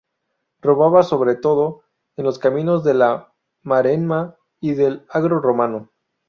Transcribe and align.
Robaba 0.63 1.03
sobre 1.03 1.35
todo 1.35 1.83
en 2.17 2.25
los 2.25 2.39
caminos 2.39 2.83
de 2.83 2.95
la 2.95 3.35
Maremma 3.61 4.35
y 4.59 4.73
del 4.73 5.05
Agro 5.11 5.39
romano. 5.41 5.91